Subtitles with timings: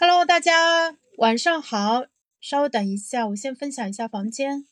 [0.00, 2.04] Hello，大家晚上好。
[2.40, 4.64] 稍等一下，我先分享一下房间。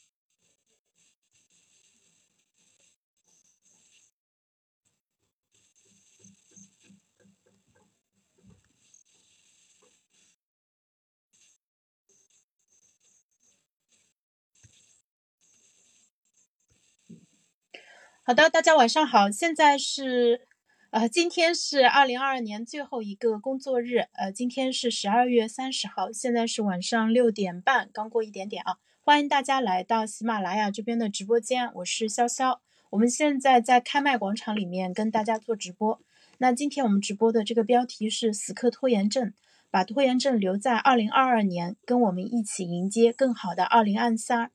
[18.22, 19.28] 好的，大家晚上好。
[19.28, 20.46] 现在是。
[20.96, 28.78] 呃，今天是二零二二年最后一个工作日，呃，今天是十二月三十号，现在是晚上六点半，刚过一点点啊。
[29.02, 32.60] 欢迎大家来到喜马拉雅这边的直播间，我是潇潇。
[32.88, 36.00] 我们现在在开麦广场里面跟大家做直播。
[36.38, 39.34] 那今天我们直播的这个标题是“死磕拖延症”，
[39.70, 44.50] 把拖延症留在二零二二年，跟我们一起迎接更好的二零二三。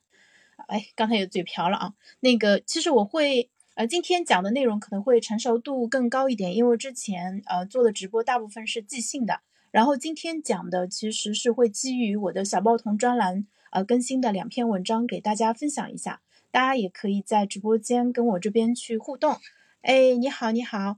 [0.66, 1.94] 哎，刚才有嘴瓢了啊。
[2.22, 3.52] 那个，其实我会。
[3.82, 9.42] 呃，今天讲的内容可能会成熟度更高一点，因为之前呃做的直播大部分是即兴的，
[9.72, 19.36] 然后今天讲的其实是会基于我的小报童专栏呃更新的两篇文章给大家分享一下，大家也可以在直播间跟我这边去互动。
[19.82, 20.98] 哎，你好，你好，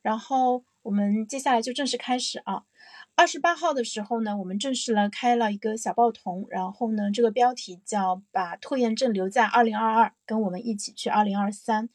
[0.00, 2.62] 然后我们接下来就正式开始啊。
[3.16, 11.90] 二十八号的时候呢，我们正式了开了一个小报童，然后呢，这个标题叫“把拖延症留在二零二二，跟我们一起去二零二三”。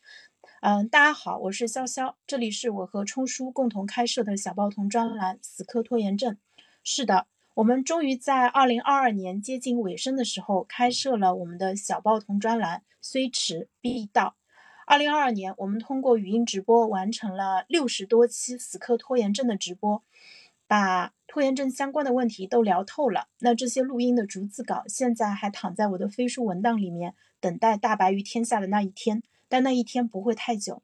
[0.61, 6.37] 嗯，大家好，我是潇潇，这里是我和冲叔共同开设的小报童专栏“死磕拖延症”。
[6.83, 14.35] 是的，我们终于在二零二二年接近尾声的时候开设了我们的小报童专栏，虽迟必到。
[14.85, 20.03] 二零二二年，我们通过语音直播完成了六十多期死磕拖延症的直播。
[20.67, 29.21] 把拖延症相关的问题都聊透了，那这些录音的逐字稿现在还躺在我的飞书文档里面，等待大白于天下的那一天。
[29.47, 30.81] 但那一天不会太久。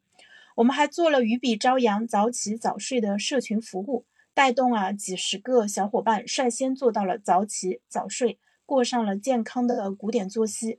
[0.54, 10.78] 我们还做了鱼比朝阳早起早睡的社群服务，带动啊几十个小伙伴率先做到了早起早睡，过上了健康的古典作息。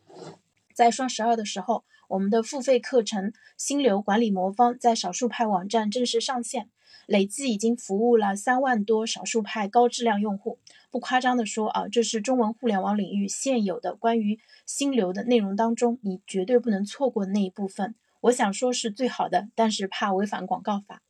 [0.74, 6.70] 在双十二的时候，我们的付费课程《心流管理魔方》在少数派网站正式上线。
[7.06, 10.60] 累计已经服务了三万多少数派高质量用户，
[10.92, 17.96] 不夸张的说啊，这是中文互联网领域现有的关于心流的内容当中，你绝对不能错过的那一部分。
[18.22, 21.02] 我想说是最好的，但是怕违反广告法。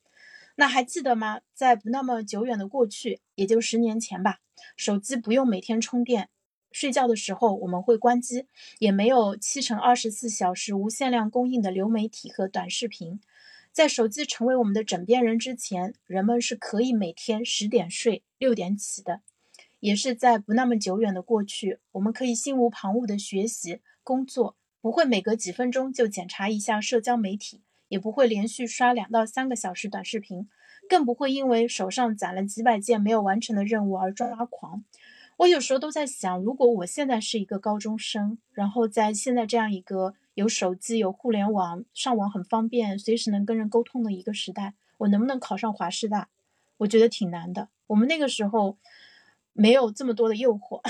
[0.56, 1.42] 那还记得吗？
[1.54, 4.40] 在不那么久远的过去，也就十年前吧，
[4.76, 6.30] 手机不用每天充电，
[6.72, 8.48] 睡觉的时候我们会关机，
[8.80, 13.20] 也没有七乘二十四小时无限量供应的流媒体和短视频。
[13.74, 19.22] 在手机成为我们的枕边人之前，人们是可以每天十点睡、六点起的。
[19.80, 30.48] 也是在不那么久远的过去，我们可以心无旁骛的学习、工作，不会每隔几分钟就检查一下社交媒体，也不会连续刷两到三个小时短视频，
[30.88, 34.84] 更不会因为手上攒了几百件没有完成的任务而抓狂。
[35.38, 40.14] 我有时候都在想，如果我现在是一个高中生，然后在现在这样一个。
[40.34, 46.30] 有手机，有互联网，上网很方便，随时能跟人沟通的一个时代，我能不能考上华师大？
[46.78, 47.70] 我觉得挺难的。
[47.88, 48.78] 我们那个时候
[49.54, 50.82] 没有这么多的诱惑。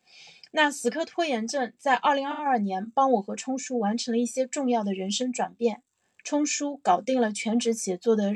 [0.52, 5.82] 那死磕拖延症在二零二二年帮我和冲叔完成了一些重要的人生转变。
[6.22, 8.34] 冲叔搞定了全职写作的。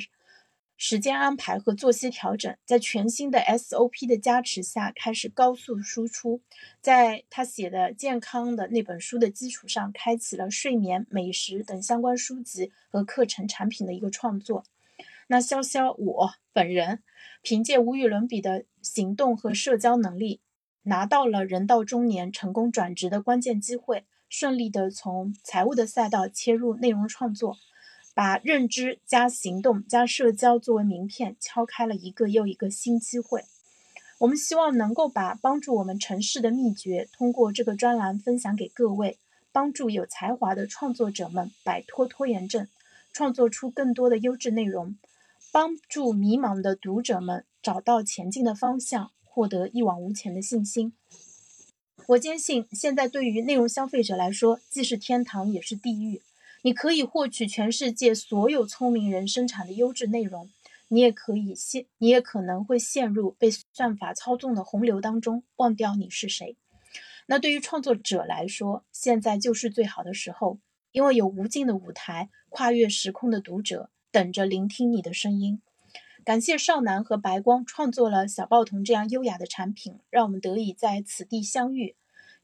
[0.77, 6.43] 时间安排和作息调整，在全新的 SOP 的加持下，开始高速输出。
[6.81, 14.65] 在他写的健康的那本书的基础上，开启了睡眠、美食等相关书籍和课程产品的一个创作。
[15.29, 17.03] 那潇潇我本人，
[17.41, 20.41] 凭借无与伦比的行动和社交能力，
[20.83, 27.57] 拿到了人到中年成功转职的关键机会，顺利的从财务的赛道切入内容创作。
[28.15, 33.45] 把认知加行动加社交作为名片，敲开了一个又一个新机会。
[34.19, 39.19] 我们希望能够把帮助我们成事的秘诀，通过这个专栏分享给各位，
[39.51, 42.69] 帮助有才华的创作者们摆脱拖延症，
[43.13, 44.97] 创作出更多的优质内容，
[45.51, 50.93] 帮助迷茫的读者们找到前进的方向，获得一往无前的信心。
[52.07, 56.23] 我坚信，现在对于内容消费者来说，既是天堂，也是地狱。
[56.65, 60.51] 你可以获取全世界所有聪明人生产的优质内容，
[60.89, 66.57] 你也可以陷，你也可能会陷入被算法操纵的洪流当中，忘掉你是谁。
[67.27, 70.59] 那对于创作者来说，现在就是最好的时候，
[70.93, 75.61] 因为有无尽的舞台，跨越时空的读者等着聆听你的声音。
[76.25, 81.95] 感谢少南和白光创作了小报童这样优雅的产品，让我们得以在此地相遇。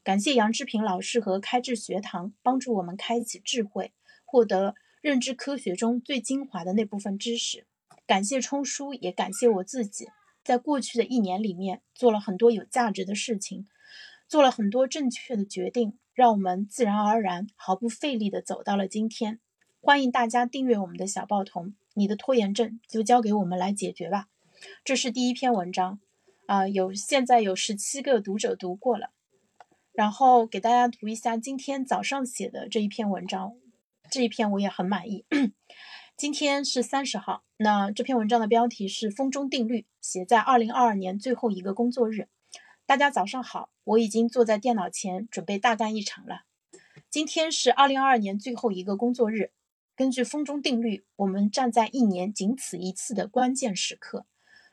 [0.03, 3.91] 感谢杨志平老师和开智学堂帮助我们开启智慧。
[4.31, 7.65] 获得认知科学中最精华的那部分知识，
[8.07, 10.07] 感谢冲叔，也感谢我自己。
[10.41, 13.67] 在过去的一年里面做了很多有价值的事情，
[14.29, 19.41] 做了很多正确的决定，让我们自然而然、毫不费力的走到了今天。
[19.81, 24.29] 欢迎大家订阅我们的小报童，你的拖延症就交给我们来解决吧。
[24.85, 25.99] 这是第一篇文章，
[26.45, 29.09] 啊，有现在有十七个读者读过了。
[29.91, 33.55] 然后给大家读一下今天早上写的这一篇文章，
[34.11, 35.23] 这一篇我也很满意。
[36.17, 42.27] 今天是三十号，那这篇文章的标题是“风中定律”，写在二零二二年最后一个工作日。
[42.85, 46.41] 大家早上好，我已经坐在电脑前准备大干一场了。
[47.09, 49.51] 今天是二零二二年最后一个工作日，
[49.95, 54.25] 根据风中定律，我们站在一年仅此一次的关键时刻，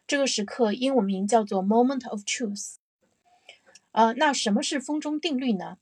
[0.05, 2.75] 这个时刻英文名叫做 “Moment of Truth”。
[3.93, 5.79] 呃，那什么是风中定律呢？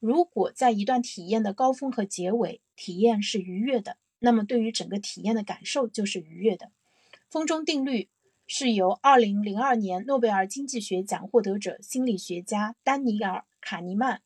[0.00, 6.70] 如果在一段体验的高峰和结尾，体验是愉悦的，那么对于整个体验的感受就是愉悦的。
[7.28, 8.08] 风中定律
[8.46, 14.22] 是由2002年诺贝尔经济学奖获得者、心理学家丹尼尔·卡尼曼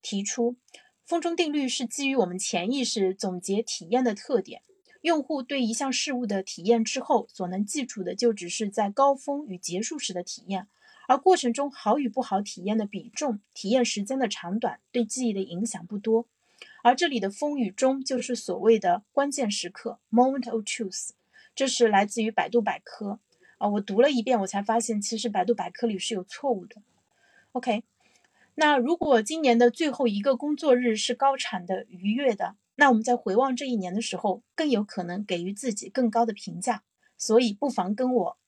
[0.00, 0.56] 提出。
[1.04, 4.62] 风中定律是基于我们潜意识总结体验的特点。
[5.02, 10.68] 用户对一项事物的体验之后，所能记住的就只是在高峰与结束时的体验。
[11.08, 16.26] 而过程中好与不好体验的比重、体验时间的长短，对记忆的影响不多。
[16.82, 21.10] 而这里的风雨中就是所谓的关键时刻 （moment of truth）。
[21.54, 23.20] 这是来自于百度百科
[23.58, 26.82] 啊，我读了一遍，我才发现其实百度百科里是有错误的。
[27.52, 27.84] OK，
[28.56, 36.84] 那如果今年的最后一个工作日是高产的、愉悦的，那我们在回望这一年的时候，更有可能给予自己更高的评价。
[37.16, 38.38] 所以不妨跟我。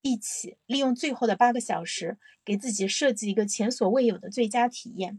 [0.00, 5.18] 一起利用最后的八个小时，给自己设计一个前所未有的最佳体验。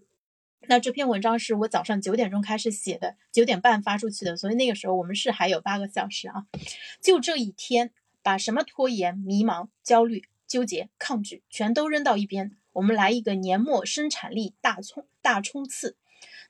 [0.67, 6.45] 那这篇文章是我早上九点钟开始写的，九点半发出去的，所以那个时候我们是还有八个小时啊。
[7.01, 7.91] 就这一天，
[8.21, 15.97] 把什么拖延、迷茫、焦虑、纠结、抗拒全都扔到一边，我们来一个年末生产力大冲大冲刺。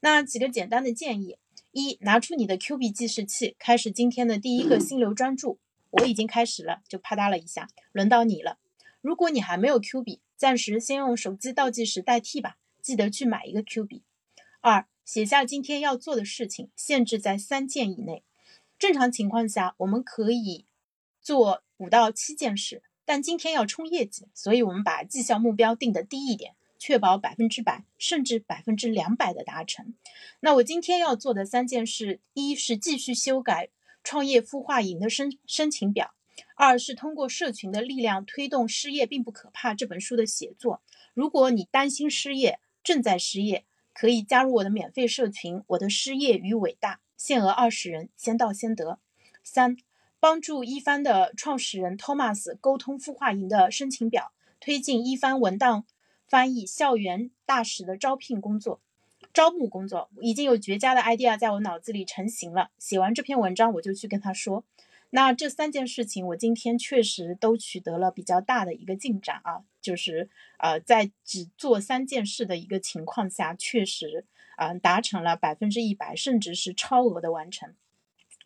[0.02, 1.38] 那几个简单的建议：
[1.72, 5.60] 一，拿出你的 Q 币计时器，开始今天的第一个心流专注。
[5.92, 8.58] 我已经开始了，就啪嗒了一下，轮到你了。
[9.02, 12.58] 如果你还没有 Q 笔，暂时先用手机倒计时代替吧。
[12.90, 14.02] 记得去买一个 Q 笔。
[14.62, 18.24] 二，写下今天要做的事情，限制在三件以内。
[18.80, 20.66] 正常情况下，我们可以
[21.22, 29.94] 做五到七件事，但今天要冲业绩，所以我们把绩效目标定的低一点，确保百分之百甚至百分之两百的达成。
[30.40, 33.70] 那我今天要做的三件事，一是继续修改。
[34.02, 36.16] 创业孵化营的申申请表，
[36.56, 40.82] 二是通过社群的力量推动《失业并不可怕》这本书的写作。
[41.14, 42.60] 如果你担心失业，
[42.90, 48.98] 正在失业，可以加入我的免费社群《我的失业与伟大》，限额二十人，先到先得。
[49.44, 49.78] 三，
[50.20, 55.86] 帮助一帆的创始人 Thomas 沟通孵化营的申请表，推进一帆文档
[56.28, 58.82] 翻译、校园大使的招聘工作。
[59.32, 62.72] 招募工作已经有绝佳的 idea 在我脑子里成型了。
[62.80, 64.64] 写完这篇文章，我就去跟他说。
[65.12, 74.26] 那这三件事情，我今天确实都取得了比较大的一个进展啊，就是呃，在只做三件事的一个情况下，确实
[74.58, 77.74] 啊达成了百分之一百，甚至是超额的完成。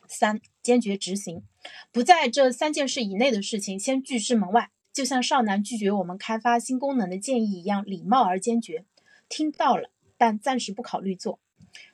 [0.07, 1.43] 三，坚决执行，
[1.91, 8.85] 不在这三件事以内的事情先拒之门外，就像少男拒绝我们开发新功能的建议一样，礼貌而坚决。
[9.27, 9.89] 听到了。
[10.15, 11.39] 但暂时不考虑做。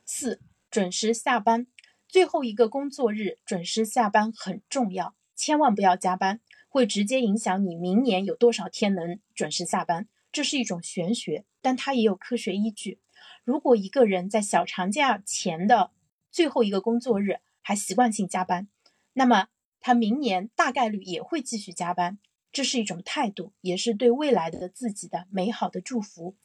[0.05, 1.65] 四、准时下班。
[2.09, 10.07] 最后一个工作日准时下班很重要，千万不要加班，会直接影响你明年有多少天能准时下班。
[10.31, 12.99] 这是一种玄学，但它也有科学依据。
[13.43, 15.91] 如果一个人在小长假前的
[16.31, 18.67] 最后一个工作日还习惯性加班，
[19.13, 19.49] 那么
[19.79, 22.17] 他明年大概率也会继续加班。
[22.51, 26.35] 这是一种态度，也是对未来的自己的美好的祝福。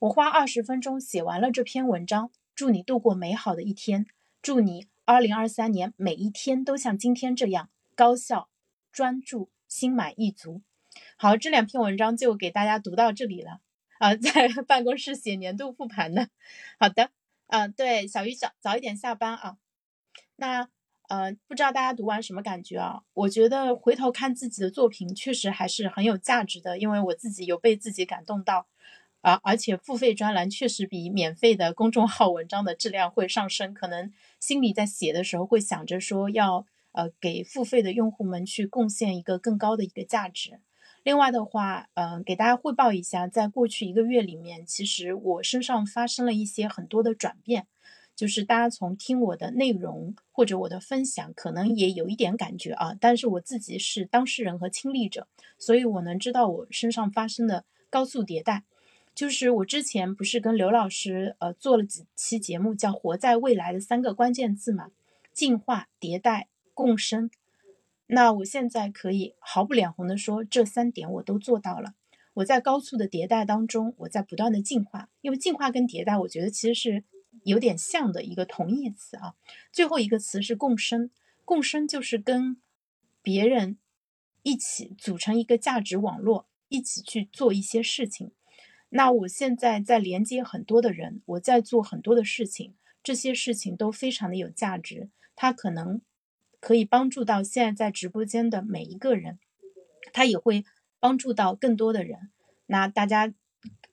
[0.00, 4.04] 我花二十分钟写完了这篇文章，祝你度过美好的一天，
[4.42, 8.48] 祝你二零二三年每一天都像今天这样高效、
[8.90, 10.62] 专注、心满意足。
[11.16, 13.60] 好，这两篇文章就给大家读到这里了。
[13.98, 16.28] 啊， 在办公室写年度复盘呢。
[16.78, 17.10] 好的，
[17.48, 19.58] 嗯，对，小鱼早早一点下班啊。
[20.36, 20.68] 那，
[21.08, 23.02] 呃，不知道大家读完什么感觉啊？
[23.12, 28.66] 我觉得回头看自己的作品，确实还是很有价值的，因为我自己有被自己感动到。
[29.24, 40.60] 而而且付费专栏确实比免费的公众号文章的质量会上升，可能心里在写的时候会想着说要呃给付费的用户们去贡献一个更高的一个价值。
[41.02, 47.66] 另外的话，嗯，给大家汇报一下，在过去一个月里面，其实我身上发生了一些很多的转变。
[48.16, 52.94] 就是大家从听我的内容或者我的分享，可能也有一点感觉啊。
[53.00, 55.26] 但是我自己是当事人和亲历者，
[55.58, 58.62] 所以我能知道我身上发生的高速迭代。
[59.14, 64.90] 就是我之前不是跟刘老师呃做了几期节目，叫“活在未来的三个关键字”嘛，
[65.32, 67.30] 进化、迭代、共生。
[68.08, 71.94] 那我现在可以毫不脸红的说，这三点我都做到了。
[72.34, 77.04] 我在高速的迭代当中，我在不断的进化，因为进化跟迭代，我觉得其实是
[77.44, 79.34] 有点像的一个同义词啊。
[79.70, 81.10] 最后一个词是共生，
[81.44, 82.56] 共生就是跟
[83.22, 83.78] 别人
[84.42, 88.32] 一起组成一个价值网络，一起去做一些事情。
[88.96, 96.00] 那我现在在连接很多的人，我在做很多的事情，这些事情都非常的有价值，它可能
[96.60, 99.38] 可以帮助到现在在直播间的每一个人，
[100.12, 100.64] 它也会。
[101.00, 102.30] 帮助到更多的人，
[102.64, 103.30] 那大家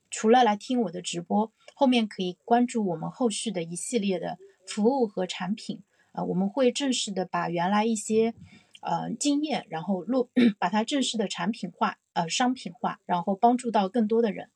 [0.10, 5.84] 除了来听我的直播，后面可以关注我们后续的一系列的服务和产品。
[6.14, 8.34] 呃，我们会正式的把原来一些
[8.80, 14.50] 呃经验，然后录 把它正式的产品化，呃商品化，然后帮助到更多的人。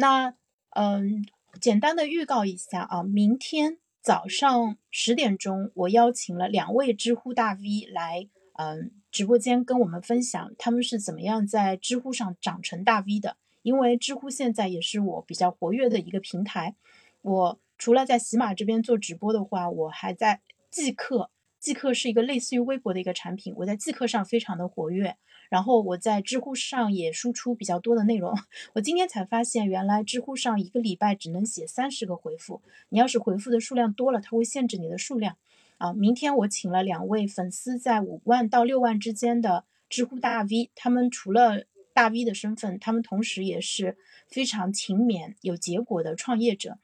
[0.00, 0.34] 那
[0.70, 1.26] 嗯，
[1.60, 8.90] 简单的预告一下啊，明天早上十点钟，我邀请了两位知乎大 V 来，嗯。
[9.12, 16.76] 直播间跟我们分享他们是怎么样在知乎上长成大 V 的，因为知乎现在也是我比较活跃的一个平台。
[17.22, 20.40] 我除了在喜马这边做直播的话，我还在
[20.70, 21.28] 即刻，
[21.60, 25.16] 即刻是一个类似于微博的一个产品，我在即刻上非常的活跃。
[25.50, 28.32] 然后我在知乎上也输出比较多的内容。
[28.74, 35.36] 我今天才发现，原来知乎上一个礼拜只能写三十个回复，你要是回复的数量多了，它会限制你的数量。
[35.78, 43.96] 啊，明天我请了两位粉丝在五万到六万之间的知乎大 V，他们除了大 V 的身份，他们同时也是
[44.28, 46.78] 非常勤勉、有结果的创业者。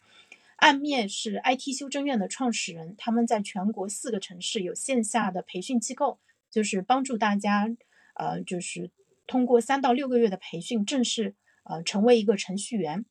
[0.56, 6.18] 暗面是 IT 修正院的创始人，他们在全国四个城市有线下的培训机构，
[6.50, 7.68] 就是帮助大家，
[8.14, 8.90] 呃，就是
[9.26, 11.34] 通过三到六个月的培训，正式
[11.64, 13.04] 呃成为一个程序员。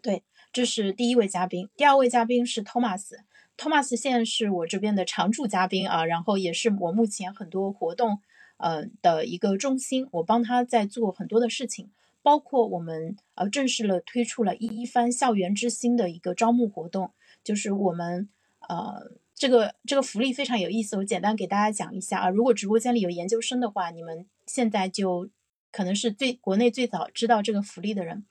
[0.00, 1.68] 对，这是第一位嘉宾。
[1.76, 3.10] 第二位嘉宾是 Thomas。
[3.58, 8.18] Thomas 现在是我这边的常驻嘉宾啊，然后也是我目前很多活动，
[8.56, 11.90] 呃的一个中心，我帮他在做很多的事情，
[12.22, 17.12] 包括我们呃正式了推出了一一番校园之星的一个招募活动，
[17.44, 18.28] 就是我们
[18.68, 25.28] 呃这个这个福利非常有意思，我简单给大家讲一下啊，如果直播间里有研究生的话，你们现在就
[25.70, 28.24] 可能是最国内最早知道这个福利的人，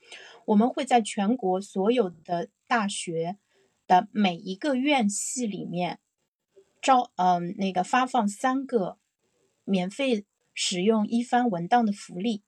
[0.46, 3.38] 我们会在全国所有的大学。
[3.88, 6.00] 的每一个院系里面
[6.82, 8.98] 招，嗯，那个发放三个
[9.66, 12.42] 免费使用一番文档的福利。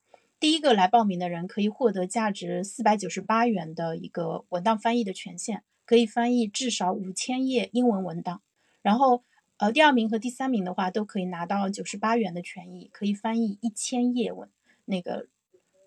[0.43, 8.41] 第一个来报名的人可以获得价值四百九十八元的一个文档翻译的权限，可以翻译至少五千页英文文档。
[8.81, 9.23] 然后，
[9.55, 14.49] 呃，第二名和第三名的话都可以拿到九十八元的权益，可以翻译一千页文
[14.83, 15.29] 那个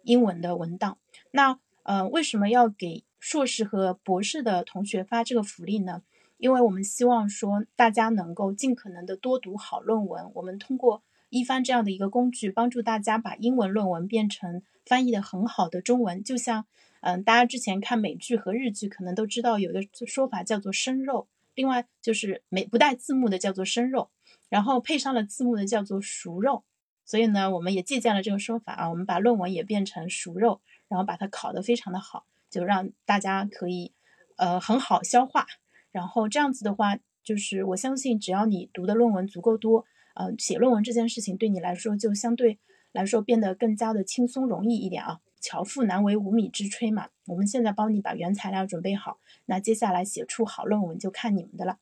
[0.05, 0.97] 英文的文档。
[1.33, 3.05] 那，呃，为什么要给？
[3.21, 6.03] 硕士和博士的同学发这个福利呢，
[6.39, 10.31] 因为我们希望说大家能够尽可能的多读好论文。
[10.33, 16.23] 我们通过一番这样的一个工具，帮助大家把英文论文变成翻译的很好的中文。
[16.23, 16.67] 就像，
[17.01, 24.11] 嗯，大家之前看美剧和日剧，可能都知道有一个说法叫做生肉，另外就是没不带字幕的叫做生肉，
[24.49, 26.65] 然后配上了字幕的叫做熟肉。
[27.05, 32.27] 所以呢，我们也借鉴了这个说法啊，我们把论文也变成熟肉，然后把它烤得非常的好。
[32.49, 33.93] 就让大家可以，
[34.37, 35.47] 呃，很好消化。
[35.91, 39.85] 然后这样子的话，就是我相信，只要你读的论文足够多，
[40.17, 42.59] 呃，写论文这件事情对你来说就相对
[42.93, 45.21] 来说变得更加的轻松容易一点啊。
[45.41, 47.11] 巧妇难为无米之炊嘛。
[47.27, 51.79] 我们现在帮你把原材料准备好，那接下来写出好论文就看你们的了。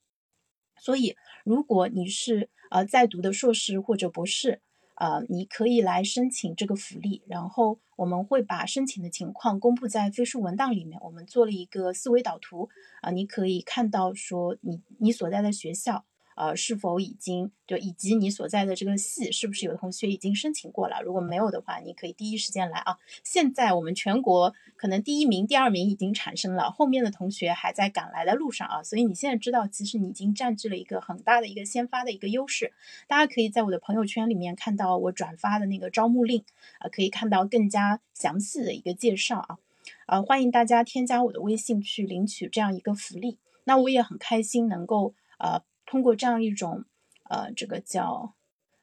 [0.77, 4.61] 所以，如果你是呃在读的硕士或者博士，
[4.97, 11.01] 呃，你可以来申请这个福利，然后我们会把申请的情况公布在飞书文档里面。
[11.01, 12.69] 我们做了一个思维导图，
[13.01, 16.05] 啊，你可以看到说你你所在的学校。
[16.37, 21.01] 呃，是否已经就以及你所在的这个系是不是有同学已经申请过了？
[21.03, 22.99] 如果没有的话，你可以第一时间来啊。
[23.23, 28.83] 现在我们全国可能第一名、第二名已经产生了，后面的同学还在赶来的路上啊。
[28.83, 32.73] 所以你现在知道，其实你已经占据了一个很大的一个先发的一个优势。
[33.07, 36.45] 大家可以在我的朋友圈里面看到我转发的那个招募令
[36.81, 39.59] 啊，可以看到更加详细的一个介绍啊。
[40.07, 43.39] 呃，欢迎大家添加我的微信去领取这样一个福利。
[43.65, 45.63] 那我也很开心能够呃。
[45.87, 46.85] 通过这样一种，
[47.29, 48.35] 呃，这个叫，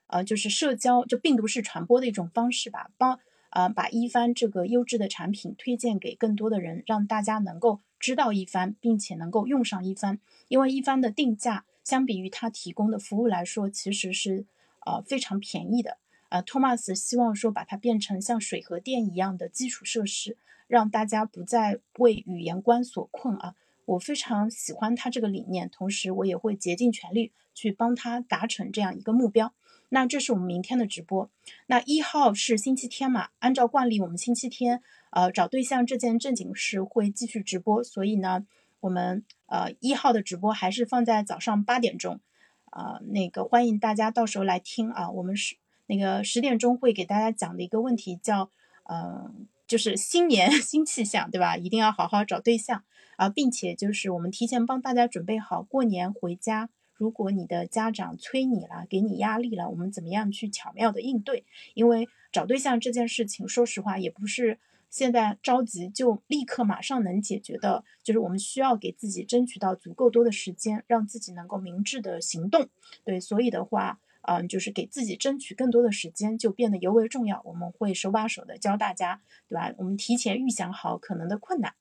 [0.07, 10.19] 呃，就是社交，就病毒式传播的一种方式吧，帮，啊，把一番这个优质的产品推荐给更多的人，让大家能够知道一番，并且能够用上一番。
[10.47, 14.45] 因为一番的定价相比于他提供的服务来说，其实是
[14.85, 15.97] 呃非常便宜的。
[16.29, 23.55] 呃，托马斯希望说把它变成像水和电一样的基础设施，让大家不再为语言关所困啊。
[23.91, 29.53] 我非常喜欢他这个理念，同时我也会竭尽全力去帮他达成这样一个目标。
[29.89, 31.29] 那这是我们明天的直播。
[31.67, 33.29] 那一号是星期天嘛？
[33.39, 38.45] 按照惯例，我们星期天呃找对象这件正经事会继续直播，所以呢，
[38.79, 42.21] 我们呃一号的直播还是放在早上八点钟，
[42.69, 45.09] 啊，那个欢迎大家到时候来听啊。
[45.11, 45.57] 我们是
[45.87, 48.49] 那个十点钟会给大家讲的一个问题叫，
[48.83, 51.57] 嗯，就是新年 新气象，对吧？
[51.57, 52.85] 一定要好好找对象
[53.21, 56.71] 啊，并且就是我们提前帮大家准备好过年回家。
[56.95, 61.45] 如果你的家长催你了，给你压力了，我们怎么样去巧妙的应对？
[61.75, 64.57] 因为找对象这件事情，说实话也不是
[64.89, 72.69] 现在着急就立刻马上能解决的，就是我们需要给自己争取到足够多的时间，让自己能够明智的行动。
[73.03, 77.39] 对，所以的话，嗯，就是给自己争取更多的时间，就变得尤为重要。
[77.45, 79.71] 我们会手把手的教大家，对吧？
[79.77, 81.75] 我们提前预想好可能的困难，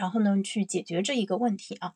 [0.00, 1.94] 然后呢，去解决这一个问题啊，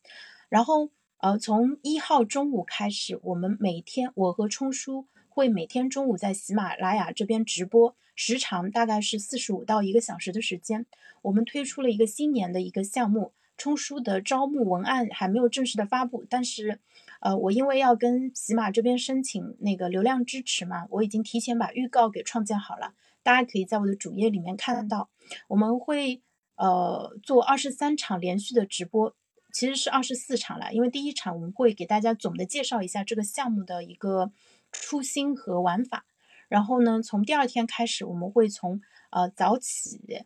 [0.48, 0.90] 然后。
[1.18, 10.84] 呃，从一号中午开始，我们每天我和冲叔会每天中午在喜马拉雅这边直播，时长大概是四十五到一个小时的时间。
[11.22, 16.78] 我们推出了一个新年的一个项目，冲叔的招募文案还没有正式的发布，但是，
[17.20, 22.92] 呃，我因为要跟喜马这边申请那个流量支持嘛，我已经提前把预告给创建好了，
[23.22, 25.08] 大家可以在我的主页里面看到，
[25.48, 26.20] 我们会
[26.56, 29.14] 呃做二十三场连续的直播。
[29.52, 34.32] 其实是二十四场了，因为第一场我们会给大家总的介绍一下这个项目的一个
[34.72, 36.06] 初心和玩法，
[36.48, 38.80] 然后呢，从第二天开始，我们会从
[39.10, 40.24] 呃早起，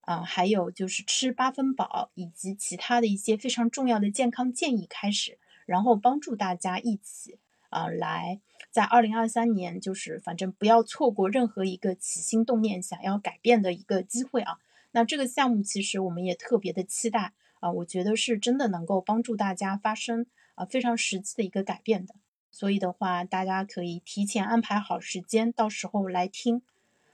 [0.00, 7.38] 啊，还有就是吃八分饱以及其他的一些非常重要的健康建议开始，然后帮助大家一起
[7.70, 8.40] 啊来
[8.72, 14.58] 在二零二三年，就是反正不要错过任何一个起心动念想要改变的一个机会啊。
[14.94, 17.34] 那这个项目其实我们也特别的期待。
[17.60, 22.14] 啊，我觉得是真的能够帮助大家发生啊非常实际的一个改变的，
[22.50, 26.60] 所以的话，大家可以提前安排好时间，到时候来听。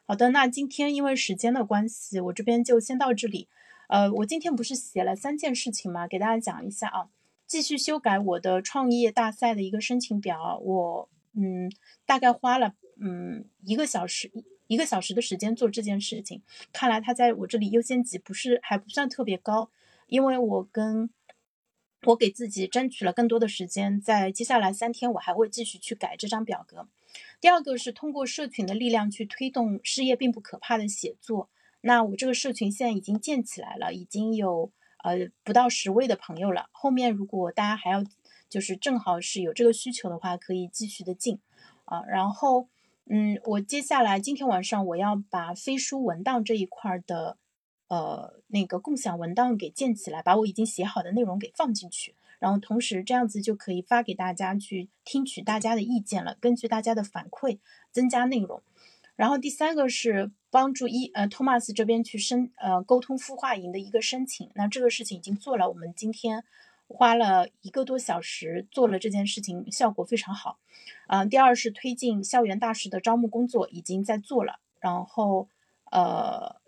[0.07, 3.47] 好的，那今天因为时间的关系，我这边就先到这里。
[3.89, 6.09] 呃，我今天不是写了三件事情吗？
[6.09, 7.09] 给大家讲一下啊，
[7.47, 11.71] 继续修改我的创业大赛的一个申请表，我嗯
[12.05, 14.33] 大概花了嗯一个小时
[14.71, 19.69] 一个小时的时间做这件事情，看来它在我这里优先级不是还不算特别高。
[20.07, 21.11] 因为我跟
[22.05, 26.89] 我给自己争取了更多的时间，在接下来三天，我还会继续去改这张表格。
[27.41, 31.51] 第二个是通过社群的力量去推动事业并不可怕的写作。
[31.81, 34.71] 那我这个社群现在已经建起来了，已经有
[35.03, 36.69] 呃不到十位的朋友了。
[36.71, 38.05] 后面如果大家还要
[38.49, 41.41] 就是正好是有这个需求的话，可以继续的进
[41.87, 42.05] 啊。
[42.07, 42.69] 然后
[43.13, 47.37] 嗯，我接下来今天晚上我要把飞书文档这一块的。
[47.89, 57.59] 呃，那个共享文档给建起来，把我已经写好的内容给放进去，然后同时这样子就可以发给大家去听取大家的意见了，根据大家的反馈
[57.91, 58.63] 增加内容。
[59.17, 66.45] 然后第三个是帮助一呃托马斯这边去申呃沟通孵化营的一个申请，那这个事情已经做了，我们今天
[66.91, 70.59] 花了一个多小时做了这件事情，效果非常好。
[71.07, 75.49] 嗯，第二是推进校园大使的招募工作，已经在做了，然后
[75.91, 76.61] 呃。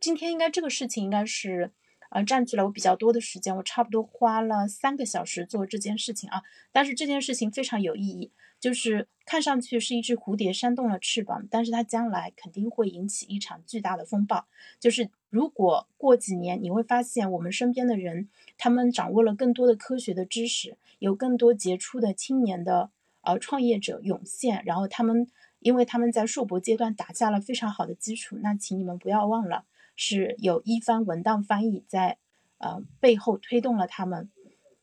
[0.00, 1.70] 今天应该这个事情应该是，
[2.10, 6.42] 呃，占据了我比较多的时间，我差不多花了三个小时做这件事情啊。
[6.72, 14.46] 但是这件事情非常有意义，就是看上去是一只蝴蝶扇动了翅膀，但是它将来肯定会引起一场巨大的风暴。
[14.80, 22.90] 就是如果过几年你会发现我们身边的人，他们掌握了更多的科学的知识，有更多杰出的青年的
[23.22, 25.26] 呃创业者涌现，然后他们
[25.60, 29.64] 因为他们在硕博阶段打下了非常好的基础，那请你们不要忘了。
[29.98, 32.18] 是有一番文档翻译在，
[32.58, 34.30] 呃背后推动了他们，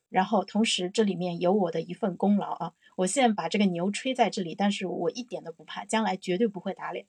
[0.10, 2.74] 然后同时这里面有我的一份功劳啊！
[2.96, 7.06] 我现在把这个牛吹在这里，但是我一点都不怕，将来绝对不会打脸。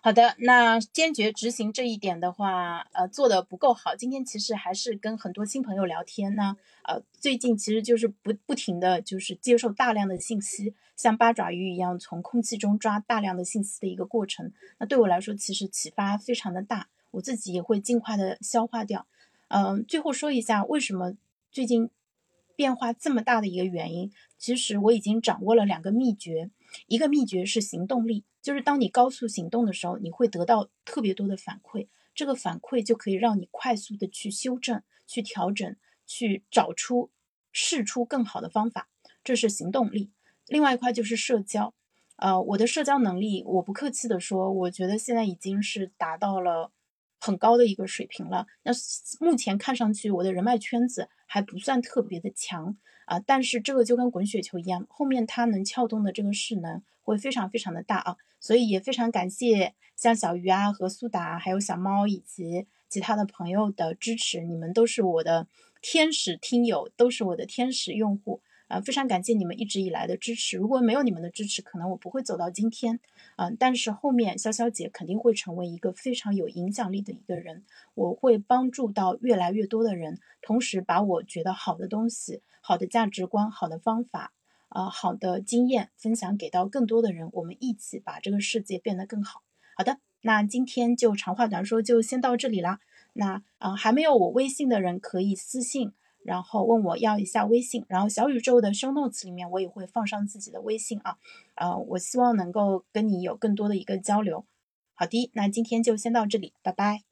[0.00, 3.96] 好的，那坚决执行这一点的话，呃，做的不够好。
[3.96, 14.52] 今天其实还是跟很多新朋友聊天呢，呃，最近其实就是不不停的就是接受大量的信息，像八爪鱼一样从空气中抓大量的信息的一个过程。
[14.78, 19.08] 那对我来说，其实启发非常的大，我自己也会尽快的消化掉。
[19.48, 21.14] 嗯，最后说一下为什么
[21.50, 21.90] 最近
[22.58, 26.50] 变化这么大的一个原因，其实我已经掌握了两个秘诀，
[26.88, 28.24] 一个秘诀是行动力。
[28.42, 37.12] 就是当你高速行动的时候，你会得到特别多的反馈，这个反馈就可以让你快速的去修正、去调整、去找出、
[37.52, 38.88] 试出更好的方法，
[39.22, 40.10] 这是行动力。
[40.48, 41.72] 另外一块就是社交，
[42.16, 46.72] 呃，我的社交能力，我不客气的说，我觉得现在已经是达到了
[47.18, 48.46] 很高的一个水平了。
[48.62, 48.72] 那
[49.20, 52.76] 目前看上去，我的人脉圈子还不算特别的强
[53.06, 58.16] 啊，但是这个就跟滚雪球一样，后面它能撬动的这个势能会非常非常的大啊。
[58.40, 65.48] 所以也非常感谢像小鱼啊和苏打，还有小猫以及其他的朋友的支持，你们都是我的
[65.82, 68.80] 天使听友，都是我的天使用户啊！
[68.80, 73.00] 非常感谢你们一直以来的支持，如果没有你们的支持，可能我不会走到今天
[73.36, 73.56] 嗯。
[73.58, 84.32] 但是后面潇潇姐肯定会成为一个非常有影响力的一个人，我会帮助到越来越多的人，同时把我觉得好的东西、好的价值观、好的方法。
[84.70, 89.42] 啊，好的经验分享给到更多的人，我们一起把这个世界变得更好。
[89.74, 92.78] 好的，那今天就长话短说，就先到这里啦。
[93.14, 95.92] 那啊，还没有我微信的人可以私信，
[96.28, 97.86] 然后问我要一下微信。
[97.88, 101.16] 然后小宇宙的生动词里面我也会放上自己的微信啊。
[101.54, 104.44] 呃，我希望能够跟你有更多的一个交流。
[104.94, 107.02] 好的，那今天就先到这里，拜拜。